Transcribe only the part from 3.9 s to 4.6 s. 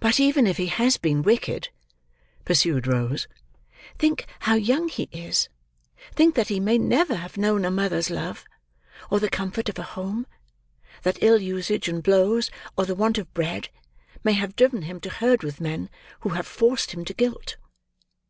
"think how